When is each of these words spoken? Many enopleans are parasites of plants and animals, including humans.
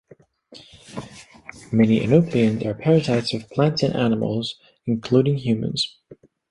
Many 1.71 1.99
enopleans 1.99 2.65
are 2.65 2.73
parasites 2.73 3.35
of 3.35 3.47
plants 3.51 3.83
and 3.83 3.95
animals, 3.95 4.55
including 4.87 5.37
humans. 5.37 5.95